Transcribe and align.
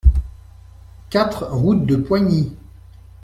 quatre 1.11 1.45
route 1.45 1.85
de 1.85 1.95
Poigny 1.95 2.57